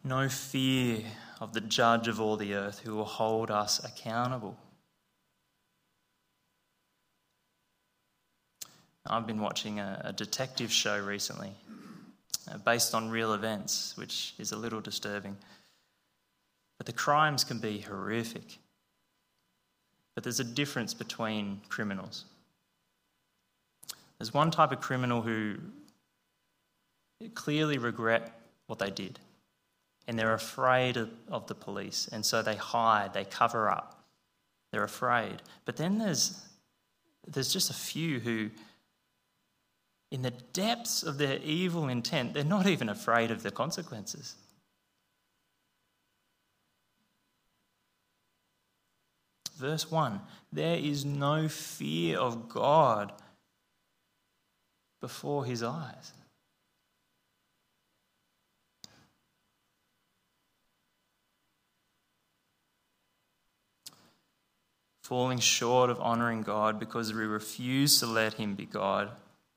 No 0.04 0.28
fear 0.28 1.04
of 1.40 1.54
the 1.54 1.62
judge 1.62 2.08
of 2.08 2.20
all 2.20 2.36
the 2.36 2.56
earth 2.56 2.80
who 2.80 2.96
will 2.96 3.06
hold 3.06 3.50
us 3.50 3.84
accountable. 3.84 4.58
I've 9.06 9.28
been 9.28 9.40
watching 9.40 9.80
a, 9.80 10.02
a 10.06 10.14
detective 10.14 10.72
show 10.72 10.98
recently 10.98 11.52
uh, 12.52 12.58
based 12.58 12.96
on 12.96 13.10
real 13.10 13.34
events, 13.34 13.96
which 13.98 14.34
is 14.40 14.52
a 14.52 14.58
little 14.58 14.82
disturbing. 14.82 15.38
But 16.78 16.88
the 16.88 16.94
crimes 16.94 17.44
can 17.44 17.60
be 17.60 17.80
horrific. 17.80 18.60
But 20.16 20.24
there's 20.24 20.40
a 20.40 20.44
difference 20.44 20.94
between 20.94 21.62
criminals. 21.70 22.26
There's 24.18 24.34
one 24.34 24.52
type 24.52 24.72
of 24.72 24.80
criminal 24.80 25.22
who 25.22 25.58
clearly 27.34 27.78
regret 27.78 28.40
what 28.68 28.80
they 28.80 28.90
did 28.90 29.20
and 30.08 30.20
they're 30.20 30.34
afraid 30.34 30.98
of, 30.98 31.48
the 31.48 31.56
police 31.56 32.10
and 32.12 32.26
so 32.26 32.42
they 32.42 32.56
hide, 32.56 33.14
they 33.14 33.26
cover 33.26 33.70
up. 33.70 34.04
They're 34.72 34.84
afraid. 34.84 35.42
But 35.66 35.78
then 35.78 35.98
there's 35.98 36.40
there's 37.28 37.54
just 37.54 37.70
a 37.70 37.74
few 37.74 38.20
who 38.20 38.50
in 40.12 40.22
the 40.22 40.32
depths 40.32 41.04
of 41.04 41.18
their 41.18 41.38
evil 41.38 41.88
intent, 41.88 42.34
they're 42.34 42.44
not 42.44 42.68
even 42.68 42.90
afraid 42.90 43.32
of 43.32 43.44
the 43.44 43.52
consequences. 43.52 44.36
Verse 49.64 49.90
1 49.90 50.20
There 50.52 50.76
is 50.76 51.06
no 51.06 51.48
fear 51.48 52.20
of 52.20 52.50
God 52.50 53.14
before 55.00 55.46
his 55.46 55.64
eyes. 55.64 56.12
Falling 65.02 65.40
short 65.40 65.90
of 65.90 65.98
honouring 66.02 66.42
God 66.42 66.78
because 66.78 67.14
we 67.14 67.24
refuse 67.24 68.02
to 68.02 68.06
let 68.06 68.34
him 68.34 68.56
be 68.56 68.66
God. 68.66 69.12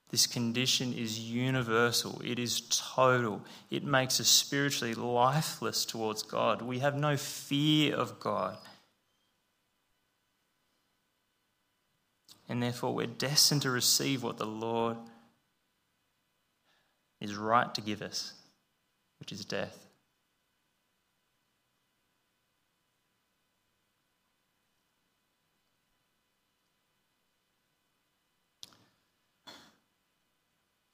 This 0.09 0.25
condition 0.25 0.93
is 0.93 1.19
universal, 1.19 2.21
it 2.23 2.39
is 2.39 2.61
total. 2.69 3.41
It 3.69 3.83
makes 3.83 4.21
us 4.21 4.29
spiritually 4.29 4.93
lifeless 4.93 5.83
towards 5.83 6.23
God. 6.23 6.61
We 6.61 6.79
have 6.79 6.95
no 6.95 7.17
fear 7.17 7.93
of 7.93 8.21
God. 8.21 8.57
And 12.49 12.63
therefore 12.63 12.93
we're 12.93 13.07
destined 13.07 13.61
to 13.63 13.71
receive 13.71 14.23
what 14.23 14.37
the 14.37 14.45
Lord 14.45 14.97
is 17.19 17.35
right 17.35 17.73
to 17.73 17.81
give 17.81 18.01
us, 18.01 18.33
which 19.19 19.31
is 19.31 19.43
death. 19.43 19.85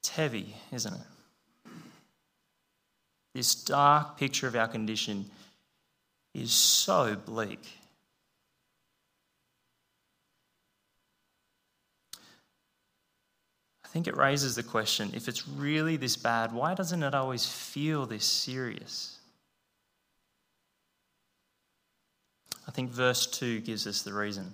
It's 0.00 0.08
heavy, 0.10 0.56
isn't 0.72 0.94
it? 0.94 1.70
This 3.34 3.54
dark 3.54 4.16
picture 4.16 4.46
of 4.46 4.54
our 4.54 4.68
condition 4.68 5.30
is 6.34 6.52
so 6.52 7.16
bleak. 7.16 7.60
Think 13.94 14.08
it 14.08 14.16
raises 14.16 14.56
the 14.56 14.62
question 14.64 15.12
if 15.14 15.28
it's 15.28 15.46
really 15.46 15.96
this 15.96 16.16
bad, 16.16 16.52
why 16.52 16.74
doesn't 16.74 17.04
it 17.04 17.14
always 17.14 17.46
feel 17.46 18.06
this 18.06 18.24
serious? 18.24 19.20
I 22.66 22.72
think 22.72 22.90
verse 22.90 23.24
2 23.24 23.60
gives 23.60 23.86
us 23.86 24.02
the 24.02 24.12
reason. 24.12 24.52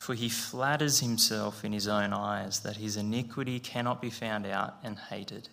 For 0.00 0.14
he 0.14 0.28
flatters 0.28 1.00
himself 1.00 1.64
in 1.64 1.72
his 1.72 1.88
own 1.88 2.12
eyes 2.12 2.60
that 2.60 2.76
his 2.76 2.98
iniquity 2.98 3.58
cannot 3.58 4.02
be 4.02 4.10
found 4.10 4.44
out 4.44 4.74
and 4.84 4.98
hated. 4.98 5.48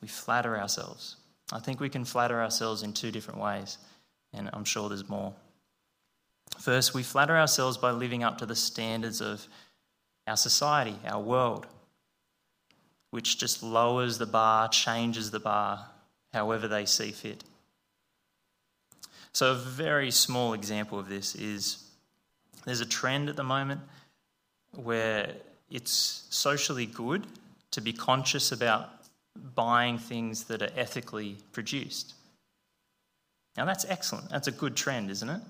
We 0.00 0.06
flatter 0.06 0.56
ourselves. 0.56 1.16
I 1.52 1.58
think 1.58 1.80
we 1.80 1.88
can 1.88 2.04
flatter 2.04 2.40
ourselves 2.40 2.84
in 2.84 2.92
two 2.92 3.10
different 3.10 3.40
ways, 3.40 3.78
and 4.32 4.48
I'm 4.52 4.64
sure 4.64 4.88
there's 4.88 5.08
more. 5.08 5.34
First, 6.58 6.94
we 6.94 7.02
flatter 7.02 7.36
ourselves 7.36 7.76
by 7.76 7.90
living 7.90 8.22
up 8.24 8.38
to 8.38 8.46
the 8.46 8.56
standards 8.56 9.20
of 9.20 9.46
our 10.26 10.36
society, 10.36 10.96
our 11.06 11.20
world. 11.20 11.66
which 13.10 13.38
just 13.38 13.62
lowers 13.62 14.18
the 14.18 14.26
bar, 14.26 14.68
changes 14.68 15.30
the 15.30 15.40
bar 15.40 15.86
however 16.34 16.68
they 16.68 16.84
see 16.84 17.12
fit. 17.12 17.44
So, 19.32 19.52
a 19.52 19.54
very 19.54 20.10
small 20.10 20.52
example 20.52 20.98
of 20.98 21.08
this 21.08 21.34
is 21.34 21.84
there's 22.66 22.80
a 22.80 22.86
trend 22.86 23.28
at 23.28 23.36
the 23.36 23.44
moment 23.44 23.80
where 24.74 25.32
it's 25.70 26.26
socially 26.30 26.84
good 26.86 27.26
to 27.70 27.80
be 27.80 27.92
conscious 27.92 28.52
about 28.52 28.90
buying 29.54 29.98
things 29.98 30.44
that 30.44 30.60
are 30.62 30.70
ethically 30.76 31.36
produced. 31.52 32.14
Now, 33.56 33.64
that's 33.64 33.86
excellent. 33.86 34.28
That's 34.28 34.48
a 34.48 34.52
good 34.52 34.76
trend, 34.76 35.10
isn't 35.10 35.28
it? 35.28 35.40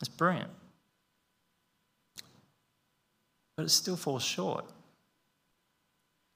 It's 0.00 0.08
brilliant. 0.08 0.50
But 3.56 3.64
it 3.64 3.70
still 3.70 3.96
falls 3.96 4.22
short. 4.22 4.66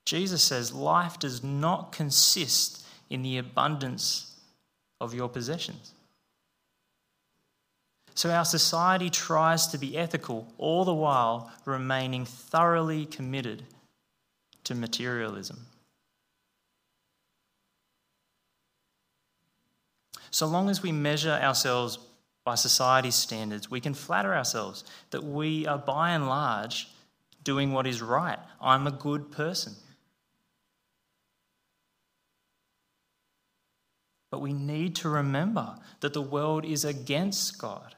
Jesus 0.07 0.43
says 0.43 0.73
life 0.73 1.19
does 1.19 1.45
not 1.45 1.93
consist 1.93 2.85
in 3.11 3.23
the 3.23 3.39
abundance 3.39 4.35
of 5.01 5.15
your 5.15 5.29
possessions. 5.29 5.95
So 8.15 8.31
our 8.31 8.45
society 8.45 9.09
tries 9.09 9.69
to 9.69 9.79
be 9.79 9.97
ethical, 9.97 10.53
all 10.59 10.85
the 10.85 10.95
while 10.95 11.53
remaining 11.65 12.25
thoroughly 12.25 13.07
committed 13.07 13.65
to 14.65 14.75
materialism. 14.75 15.67
So 20.31 20.47
long 20.47 20.71
as 20.71 20.83
we 20.83 20.93
measure 20.93 21.33
ourselves 21.43 21.99
by 22.51 22.57
society's 22.57 23.15
standards, 23.15 23.71
we 23.71 23.81
can 23.81 23.95
flatter 23.95 24.35
ourselves 24.35 24.83
that 25.11 25.23
we 25.23 25.69
are 25.69 25.79
by 25.79 26.11
and 26.11 26.27
large 26.27 26.89
doing 27.45 27.73
what 27.73 27.87
is 27.87 28.03
right. 28.03 28.41
I'm 28.61 28.89
a 28.89 28.91
good 28.91 29.31
person. 29.31 29.75
But 34.33 34.41
we 34.41 34.53
need 34.53 34.97
to 34.97 35.09
remember 35.09 35.77
that 36.01 36.13
the 36.13 36.21
world 36.21 36.65
is 36.65 36.85
against 36.85 37.57
God. 37.57 37.95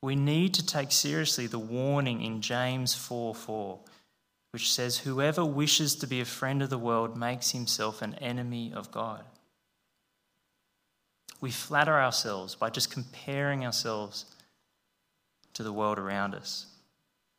We 0.00 0.16
need 0.16 0.54
to 0.54 0.64
take 0.64 0.92
seriously 0.92 1.46
the 1.46 1.58
warning 1.58 2.22
in 2.22 2.40
James 2.40 2.94
4 2.94 3.34
4, 3.34 3.78
which 4.52 4.72
says, 4.72 4.96
Whoever 4.96 5.44
wishes 5.44 5.94
to 5.96 6.06
be 6.06 6.22
a 6.22 6.24
friend 6.24 6.62
of 6.62 6.70
the 6.70 6.78
world 6.78 7.18
makes 7.18 7.50
himself 7.50 8.00
an 8.00 8.14
enemy 8.14 8.72
of 8.72 8.90
God. 8.90 9.26
We 11.40 11.50
flatter 11.50 11.98
ourselves 11.98 12.54
by 12.54 12.70
just 12.70 12.90
comparing 12.90 13.64
ourselves 13.64 14.26
to 15.54 15.62
the 15.62 15.72
world 15.72 15.98
around 15.98 16.34
us, 16.34 16.66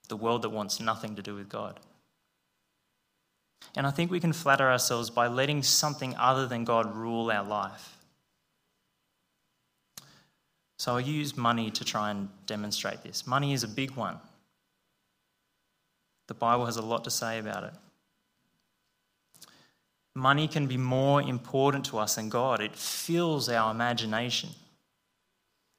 the 0.09 0.17
world 0.17 0.41
that 0.41 0.49
wants 0.49 0.79
nothing 0.79 1.15
to 1.15 1.21
do 1.21 1.35
with 1.35 1.49
God. 1.49 1.79
And 3.75 3.87
I 3.87 3.91
think 3.91 4.11
we 4.11 4.19
can 4.19 4.33
flatter 4.33 4.69
ourselves 4.69 5.09
by 5.09 5.27
letting 5.27 5.63
something 5.63 6.15
other 6.17 6.47
than 6.47 6.65
God 6.65 6.95
rule 6.95 7.31
our 7.31 7.45
life. 7.45 7.97
So 10.77 10.95
I 10.97 10.99
use 10.99 11.37
money 11.37 11.69
to 11.71 11.85
try 11.85 12.09
and 12.09 12.29
demonstrate 12.47 13.03
this. 13.03 13.27
Money 13.27 13.53
is 13.53 13.63
a 13.63 13.67
big 13.67 13.91
one. 13.91 14.17
The 16.27 16.33
Bible 16.33 16.65
has 16.65 16.77
a 16.77 16.81
lot 16.81 17.03
to 17.03 17.11
say 17.11 17.37
about 17.37 17.65
it. 17.65 17.73
Money 20.15 20.47
can 20.47 20.67
be 20.67 20.77
more 20.77 21.21
important 21.21 21.85
to 21.85 21.97
us 21.97 22.15
than 22.15 22.29
God, 22.29 22.61
it 22.61 22.75
fills 22.75 23.49
our 23.49 23.71
imagination. 23.71 24.49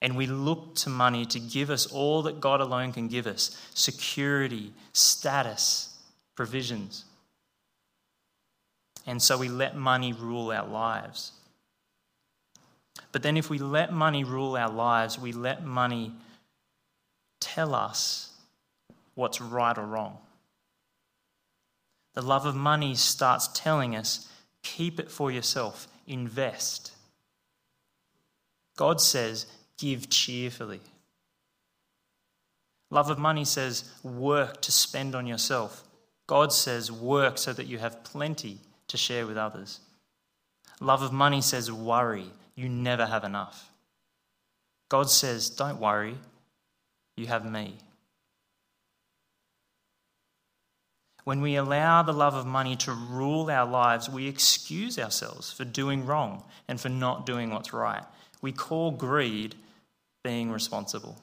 And 0.00 0.16
we 0.16 0.26
look 0.26 0.74
to 0.76 0.90
money 0.90 1.24
to 1.26 1.38
give 1.38 1.70
us 1.70 1.86
all 1.86 2.22
that 2.22 2.40
God 2.40 2.60
alone 2.60 2.92
can 2.92 3.06
give 3.06 3.28
us 3.28 3.56
security, 3.72 4.72
status, 4.92 5.96
provisions. 6.34 7.04
And 9.06 9.22
so 9.22 9.38
we 9.38 9.48
let 9.48 9.76
money 9.76 10.12
rule 10.12 10.50
our 10.50 10.66
lives. 10.66 11.32
But 13.12 13.22
then, 13.22 13.36
if 13.36 13.50
we 13.50 13.58
let 13.58 13.92
money 13.92 14.24
rule 14.24 14.56
our 14.56 14.70
lives, 14.70 15.18
we 15.18 15.32
let 15.32 15.64
money 15.64 16.12
tell 17.40 17.74
us 17.74 18.32
what's 19.14 19.40
right 19.40 19.76
or 19.76 19.86
wrong. 19.86 20.18
The 22.14 22.22
love 22.22 22.46
of 22.46 22.54
money 22.54 22.94
starts 22.94 23.48
telling 23.54 23.96
us 23.96 24.28
keep 24.62 25.00
it 25.00 25.10
for 25.10 25.30
yourself, 25.30 25.88
invest. 26.06 26.92
God 28.76 29.00
says 29.00 29.46
give 29.78 30.10
cheerfully. 30.10 30.80
Love 32.90 33.10
of 33.10 33.18
money 33.18 33.44
says 33.44 33.90
work 34.02 34.60
to 34.62 34.72
spend 34.72 35.14
on 35.14 35.26
yourself. 35.26 35.84
God 36.26 36.52
says 36.52 36.92
work 36.92 37.38
so 37.38 37.52
that 37.52 37.66
you 37.66 37.78
have 37.78 38.04
plenty 38.04 38.58
to 38.88 38.96
share 38.96 39.26
with 39.26 39.36
others. 39.36 39.80
Love 40.80 41.02
of 41.02 41.12
money 41.12 41.40
says 41.40 41.72
worry 41.72 42.30
you 42.54 42.68
never 42.68 43.06
have 43.06 43.24
enough. 43.24 43.70
God 44.88 45.08
says, 45.10 45.48
Don't 45.50 45.80
worry, 45.80 46.16
you 47.16 47.26
have 47.26 47.50
me. 47.50 47.76
When 51.24 51.40
we 51.40 51.54
allow 51.54 52.02
the 52.02 52.12
love 52.12 52.34
of 52.34 52.46
money 52.46 52.74
to 52.76 52.92
rule 52.92 53.48
our 53.48 53.68
lives, 53.68 54.10
we 54.10 54.26
excuse 54.26 54.98
ourselves 54.98 55.52
for 55.52 55.64
doing 55.64 56.04
wrong 56.04 56.42
and 56.66 56.80
for 56.80 56.88
not 56.88 57.26
doing 57.26 57.50
what's 57.50 57.72
right. 57.72 58.02
We 58.40 58.50
call 58.50 58.90
greed 58.90 59.54
being 60.24 60.50
responsible. 60.50 61.22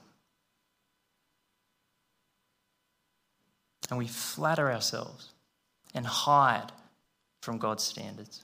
And 3.90 3.98
we 3.98 4.06
flatter 4.06 4.70
ourselves 4.70 5.30
and 5.94 6.06
hide 6.06 6.72
from 7.42 7.58
God's 7.58 7.82
standards 7.82 8.42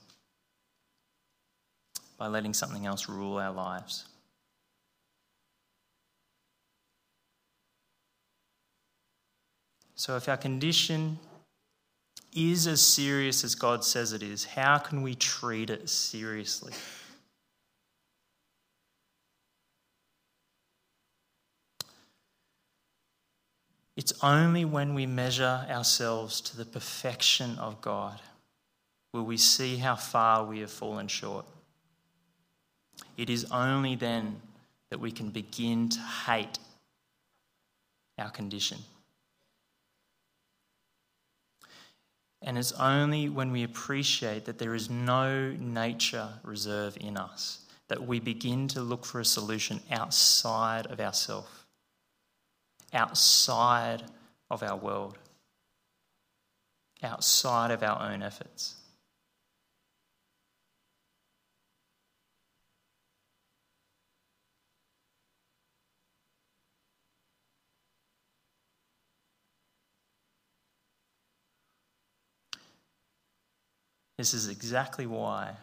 by 2.19 2.27
letting 2.27 2.53
something 2.53 2.85
else 2.85 3.09
rule 3.09 3.39
our 3.39 3.53
lives. 3.53 4.05
So, 9.95 10.17
if 10.17 10.29
our 10.29 10.37
condition 10.37 11.19
is 12.37 12.67
as 12.67 12.81
serious 12.81 13.43
as 13.43 13.55
God 13.55 13.83
says 13.85 14.13
it 14.13 14.23
is, 14.23 14.45
how 14.45 14.79
can 14.79 15.03
we 15.03 15.15
treat 15.15 15.71
it 15.71 15.89
seriously? 15.89 16.73
It's 23.97 24.13
only 24.23 24.67
when 24.67 24.95
we 24.95 25.07
measure 25.07 25.67
ourselves 25.71 26.43
to 26.43 26.57
the 26.57 26.67
perfection 26.67 27.59
of 27.59 27.81
God 27.81 28.21
will 29.15 29.25
we 29.25 29.39
see 29.39 29.79
how 29.79 29.97
far 29.97 30.45
we 30.45 30.61
have 30.61 30.71
fallen 30.71 31.09
short. 31.09 31.47
It 33.17 33.31
is 33.31 33.51
only 33.51 33.97
then 33.97 34.43
that 34.91 35.01
we 35.01 35.11
can 35.11 35.31
begin 35.31 35.89
to 35.89 36.01
hate 36.01 36.59
our 38.19 38.31
condition. 38.31 38.79
And 42.47 42.57
it's 42.57 42.73
only 42.73 43.29
when 43.29 43.51
we 43.51 43.65
appreciate 43.65 44.45
that 44.45 44.59
there 44.59 44.75
is 44.77 44.89
no 44.89 45.51
nature 45.59 46.29
reserve 46.45 46.97
in 47.01 47.17
us 47.17 47.67
that 47.89 48.07
we 48.07 48.21
begin 48.21 48.69
to 48.69 48.81
look 48.81 49.05
for 49.05 49.21
a 49.21 49.25
solution 49.25 49.81
outside 49.91 50.87
of 50.87 51.01
ourselves, 51.01 51.49
outside 52.93 54.05
of 54.49 54.63
our 54.63 54.77
world, 54.77 55.19
outside 57.03 57.73
of 57.73 57.83
our 57.83 58.01
own 58.11 58.23
efforts. 58.23 58.76
This 74.19 74.33
is 74.33 74.49
exactly 74.49 75.07
why 75.07 75.57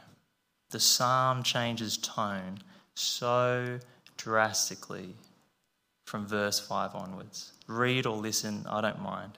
the 0.69 0.79
psalm 0.79 1.43
changes 1.43 1.97
tone 1.97 2.59
so 2.95 3.79
drastically 4.17 5.15
from 6.05 6.27
verse 6.27 6.59
5 6.59 6.95
onwards. 6.95 7.53
Read 7.67 8.05
or 8.05 8.17
listen, 8.17 8.65
I 8.69 8.81
don't 8.81 9.01
mind. 9.01 9.37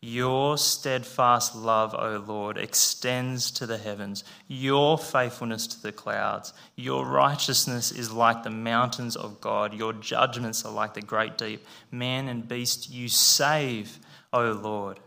Your 0.00 0.56
steadfast 0.56 1.56
love, 1.56 1.92
O 1.92 2.22
Lord, 2.24 2.56
extends 2.56 3.50
to 3.52 3.66
the 3.66 3.78
heavens, 3.78 4.22
your 4.46 4.96
faithfulness 4.96 5.66
to 5.66 5.82
the 5.82 5.90
clouds. 5.90 6.52
Your 6.76 7.04
righteousness 7.04 7.90
is 7.90 8.12
like 8.12 8.44
the 8.44 8.50
mountains 8.50 9.16
of 9.16 9.40
God, 9.40 9.74
your 9.74 9.92
judgments 9.92 10.64
are 10.64 10.72
like 10.72 10.94
the 10.94 11.02
great 11.02 11.36
deep. 11.36 11.66
Man 11.90 12.28
and 12.28 12.46
beast 12.46 12.88
you 12.90 13.08
save, 13.08 13.98
O 14.32 14.52
Lord. 14.52 15.00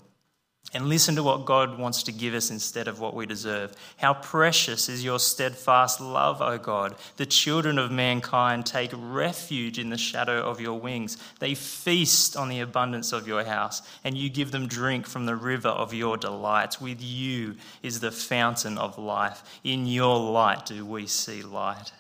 And 0.74 0.88
listen 0.88 1.16
to 1.16 1.24
what 1.24 1.46
God 1.46 1.78
wants 1.78 2.04
to 2.04 2.12
give 2.12 2.34
us 2.34 2.50
instead 2.50 2.88
of 2.88 3.00
what 3.00 3.14
we 3.14 3.26
deserve. 3.26 3.74
How 3.98 4.14
precious 4.14 4.88
is 4.88 5.04
your 5.04 5.20
steadfast 5.20 6.00
love, 6.00 6.42
O 6.42 6.58
God. 6.58 6.96
The 7.18 7.26
children 7.26 7.78
of 7.78 7.92
mankind 7.92 8.66
take 8.66 8.92
refuge 8.94 9.78
in 9.78 9.90
the 9.90 9.98
shadow 9.98 10.42
of 10.42 10.62
your 10.62 10.80
wings. 10.80 11.18
They 11.40 11.56
feast 11.56 12.38
on 12.38 12.48
the 12.48 12.62
abundance 12.62 13.12
of 13.12 13.28
your 13.28 13.44
house, 13.44 13.82
and 14.04 14.18
you 14.18 14.30
give 14.30 14.52
them 14.52 14.68
drink 14.68 15.08
from 15.08 15.26
the 15.26 15.36
river 15.36 15.70
of 15.70 15.94
your 15.94 16.16
delights. 16.16 16.80
With 16.80 17.02
you 17.02 17.56
is 17.84 18.00
the 18.00 18.12
fountain 18.12 18.78
of 18.78 18.98
life. 18.98 19.44
In 19.64 19.86
your 19.86 20.18
light 20.18 20.66
do 20.66 20.86
we 20.86 21.06
see 21.08 21.42
light. 21.42 21.92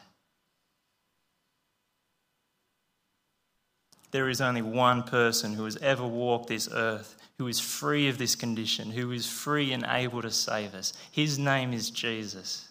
There 4.11 4.29
is 4.29 4.41
only 4.41 4.61
one 4.61 5.03
person 5.03 5.53
who 5.53 5.63
has 5.65 5.77
ever 5.77 6.05
walked 6.05 6.47
this 6.47 6.67
earth 6.71 7.15
who 7.41 7.47
is 7.47 7.59
free 7.59 8.07
of 8.07 8.19
this 8.19 8.35
condition, 8.35 8.91
who 8.91 9.11
is 9.11 9.25
free 9.25 9.73
and 9.73 9.83
able 9.89 10.21
to 10.21 10.29
save 10.29 10.75
us. 10.75 10.93
His 11.11 11.39
name 11.39 11.73
is 11.73 11.89
Jesus. 11.89 12.69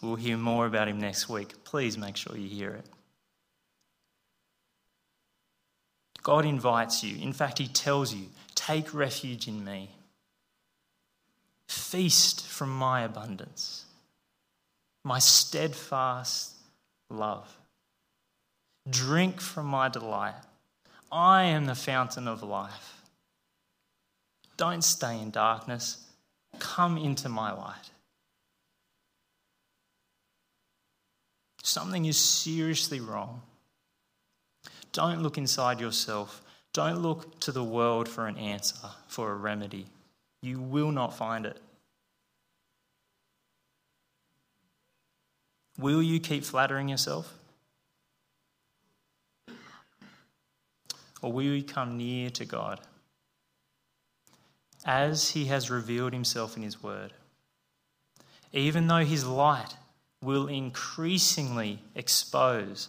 We'll 0.00 0.14
hear 0.14 0.38
more 0.38 0.64
about 0.64 0.88
him 0.88 0.98
next 0.98 1.28
week. 1.28 1.64
Please 1.64 1.98
make 1.98 2.16
sure 2.16 2.34
you 2.34 2.48
hear 2.48 2.70
it. 2.70 2.86
God 6.22 6.46
invites 6.46 7.04
you. 7.04 7.22
In 7.22 7.34
fact, 7.34 7.58
He 7.58 7.68
tells 7.68 8.14
you, 8.14 8.28
take 8.54 8.94
refuge 8.94 9.46
in 9.48 9.62
me. 9.62 9.90
Feast 11.68 12.46
from 12.46 12.70
my 12.70 13.02
abundance, 13.02 13.84
my 15.04 15.18
steadfast 15.18 16.54
love. 17.10 17.54
Drink 18.88 19.42
from 19.42 19.66
my 19.66 19.90
delight. 19.90 20.36
I 21.12 21.44
am 21.44 21.66
the 21.66 21.74
fountain 21.74 22.26
of 22.26 22.42
life. 22.42 23.02
Don't 24.56 24.82
stay 24.82 25.20
in 25.20 25.30
darkness. 25.30 25.98
Come 26.58 26.96
into 26.96 27.28
my 27.28 27.52
light. 27.52 27.90
Something 31.62 32.06
is 32.06 32.16
seriously 32.16 33.00
wrong. 33.00 33.42
Don't 34.92 35.22
look 35.22 35.36
inside 35.36 35.80
yourself. 35.80 36.42
Don't 36.72 37.02
look 37.02 37.38
to 37.40 37.52
the 37.52 37.62
world 37.62 38.08
for 38.08 38.26
an 38.26 38.38
answer, 38.38 38.88
for 39.06 39.32
a 39.32 39.36
remedy. 39.36 39.86
You 40.40 40.60
will 40.60 40.90
not 40.90 41.14
find 41.14 41.44
it. 41.44 41.60
Will 45.78 46.02
you 46.02 46.20
keep 46.20 46.44
flattering 46.44 46.88
yourself? 46.88 47.38
Or 51.22 51.32
will 51.32 51.50
we 51.50 51.62
come 51.62 51.96
near 51.96 52.28
to 52.30 52.44
God 52.44 52.80
as 54.84 55.30
He 55.30 55.46
has 55.46 55.70
revealed 55.70 56.12
Himself 56.12 56.56
in 56.56 56.62
His 56.62 56.82
Word? 56.82 57.12
Even 58.52 58.88
though 58.88 59.04
His 59.04 59.24
light 59.24 59.76
will 60.20 60.48
increasingly 60.48 61.78
expose 61.94 62.88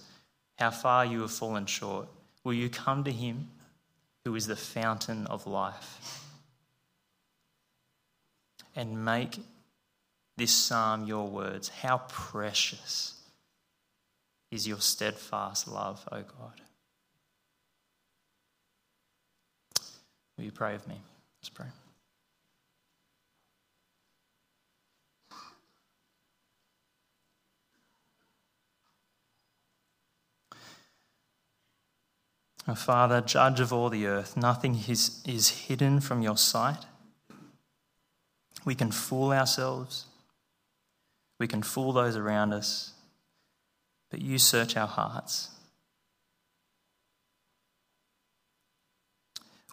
how 0.58 0.72
far 0.72 1.06
you 1.06 1.22
have 1.22 1.32
fallen 1.32 1.66
short, 1.66 2.08
will 2.44 2.54
you 2.54 2.70
come 2.70 3.04
to 3.04 3.12
Him 3.12 3.50
who 4.26 4.36
is 4.36 4.48
the 4.48 4.56
fountain 4.56 5.28
of 5.28 5.48
life 5.48 6.24
and 8.76 9.06
make 9.06 9.40
this 10.38 10.52
psalm 10.52 11.06
your 11.06 11.28
words? 11.28 11.70
How 11.70 12.00
precious 12.08 13.14
is 14.52 14.68
your 14.68 14.80
steadfast 14.80 15.68
love, 15.68 16.08
O 16.12 16.22
God? 16.22 16.63
Will 20.38 20.46
you 20.46 20.52
pray 20.52 20.74
with 20.74 20.88
me? 20.88 20.96
Let's 21.42 21.50
pray. 21.50 21.68
Our 32.68 32.76
Father, 32.76 33.20
judge 33.20 33.60
of 33.60 33.74
all 33.74 33.90
the 33.90 34.08
earth, 34.08 34.38
nothing 34.38 34.80
is, 34.88 35.22
is 35.26 35.50
hidden 35.50 36.00
from 36.00 36.22
your 36.22 36.38
sight. 36.38 36.86
We 38.64 38.74
can 38.74 38.92
fool 38.92 39.34
ourselves, 39.34 40.06
we 41.40 41.48
can 41.48 41.62
fool 41.62 41.92
those 41.92 42.16
around 42.16 42.54
us, 42.54 42.94
but 44.10 44.22
you 44.22 44.38
search 44.38 44.78
our 44.78 44.88
hearts. 44.88 45.50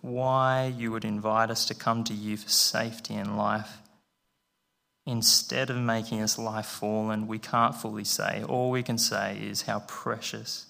Why 0.03 0.73
you 0.77 0.91
would 0.93 1.05
invite 1.05 1.51
us 1.51 1.67
to 1.67 1.75
come 1.75 2.05
to 2.05 2.15
you 2.15 2.37
for 2.37 2.49
safety 2.49 3.15
and 3.15 3.37
life. 3.37 3.79
Instead 5.07 5.71
of 5.71 5.77
making 5.77 6.21
us 6.23 6.39
life 6.39 6.67
fallen, 6.67 7.27
we 7.27 7.39
can't 7.39 7.75
fully 7.75 8.05
say. 8.05 8.43
All 8.47 8.71
we 8.71 8.83
can 8.83 8.99
say 8.99 9.39
is 9.41 9.63
how 9.63 9.81
precious 9.81 10.67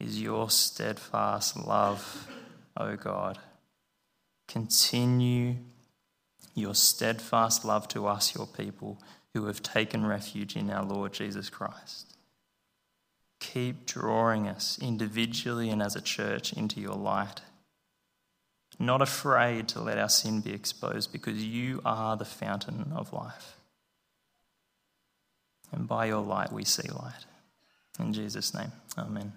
is 0.00 0.20
your 0.22 0.50
steadfast 0.50 1.56
love, 1.56 2.28
O 2.76 2.96
God. 2.96 3.38
Continue 4.46 5.56
your 6.54 6.74
steadfast 6.74 7.64
love 7.64 7.86
to 7.88 8.06
us, 8.06 8.34
your 8.34 8.46
people, 8.46 8.98
who 9.34 9.46
have 9.46 9.62
taken 9.62 10.06
refuge 10.06 10.56
in 10.56 10.70
our 10.70 10.84
Lord 10.84 11.12
Jesus 11.12 11.50
Christ. 11.50 12.16
Keep 13.40 13.86
drawing 13.86 14.48
us 14.48 14.78
individually 14.80 15.70
and 15.70 15.82
as 15.82 15.94
a 15.94 16.00
church 16.00 16.52
into 16.52 16.80
your 16.80 16.94
light 16.94 17.42
not 18.78 19.02
afraid 19.02 19.68
to 19.68 19.80
let 19.80 19.98
our 19.98 20.08
sin 20.08 20.40
be 20.40 20.52
exposed 20.52 21.12
because 21.12 21.42
you 21.44 21.80
are 21.84 22.16
the 22.16 22.24
fountain 22.24 22.92
of 22.94 23.12
life. 23.12 23.56
And 25.72 25.88
by 25.88 26.06
your 26.06 26.22
light 26.22 26.52
we 26.52 26.64
see 26.64 26.88
light. 26.88 27.26
In 27.98 28.12
Jesus' 28.12 28.54
name, 28.54 28.72
amen. 28.96 29.32